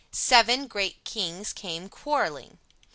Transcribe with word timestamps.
Seven 0.11 0.65
great 0.65 1.03
kings 1.03 1.53
came 1.53 1.87
quarreling. 1.87 2.57